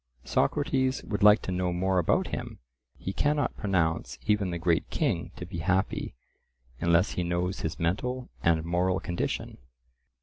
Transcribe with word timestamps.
—Socrates 0.23 1.03
would 1.03 1.21
like 1.21 1.43
to 1.43 1.51
know 1.51 1.71
more 1.71 1.99
about 1.99 2.29
him; 2.33 2.57
he 2.97 3.13
cannot 3.13 3.55
pronounce 3.55 4.17
even 4.25 4.49
the 4.49 4.57
great 4.57 4.89
king 4.89 5.29
to 5.35 5.45
be 5.45 5.59
happy, 5.59 6.15
unless 6.79 7.11
he 7.11 7.23
knows 7.23 7.59
his 7.59 7.77
mental 7.77 8.27
and 8.41 8.63
moral 8.63 8.99
condition. 8.99 9.59